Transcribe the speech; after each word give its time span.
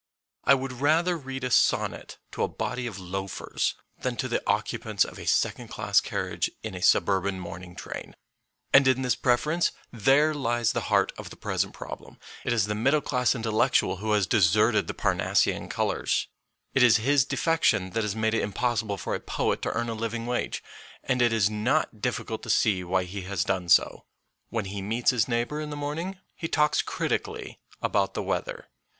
I 0.45 0.55
would 0.55 0.71
rather 0.71 1.15
read 1.15 1.43
a 1.43 1.51
sonnet 1.51 2.17
to 2.31 2.41
a 2.41 2.47
body 2.47 2.87
of 2.87 2.97
loafers 2.97 3.75
than 3.99 4.15
to 4.17 4.27
the 4.27 4.41
occupants 4.47 5.05
of 5.05 5.19
a 5.19 5.27
second 5.27 5.67
class 5.67 6.01
carriage 6.01 6.49
in 6.63 6.73
a 6.73 6.81
suburban 6.81 7.39
morning 7.39 7.75
train. 7.75 8.15
60 8.15 8.15
MONOLOGUES 8.15 8.69
And 8.73 8.87
in 8.87 9.01
this 9.03 9.15
preference 9.15 9.71
there 9.93 10.33
lies 10.33 10.71
the 10.71 10.89
heart 10.89 11.13
of 11.19 11.29
the 11.29 11.35
present 11.35 11.75
problem; 11.75 12.17
it 12.43 12.51
is 12.51 12.65
the 12.65 12.73
middle 12.73 12.99
class 12.99 13.35
intellectual 13.35 13.97
who 13.97 14.13
has 14.13 14.25
deserted 14.25 14.87
the 14.87 14.95
Par 14.95 15.13
nassian 15.13 15.69
colours, 15.69 16.27
it 16.73 16.81
is 16.81 16.97
his 16.97 17.23
defection 17.23 17.91
that 17.91 18.01
has 18.01 18.15
made 18.15 18.33
it 18.33 18.41
impossible 18.41 18.97
for 18.97 19.13
a 19.13 19.19
poet 19.19 19.61
to 19.61 19.71
earn 19.73 19.87
a 19.89 19.93
living 19.93 20.25
wage, 20.25 20.63
and 21.03 21.21
it 21.21 21.31
is 21.31 21.47
not 21.47 22.01
difficult 22.01 22.41
to 22.41 22.49
see 22.49 22.83
why 22.83 23.03
he 23.03 23.21
has 23.21 23.43
done 23.43 23.69
so. 23.69 24.07
When 24.49 24.65
he 24.65 24.81
meets 24.81 25.11
his 25.11 25.27
neighbour 25.27 25.61
in 25.61 25.69
the 25.69 25.75
morning, 25.77 26.17
he 26.35 26.47
talks 26.47 26.81
critically 26.81 27.59
about 27.83 28.15
the 28.15 28.23
weather. 28.23 28.65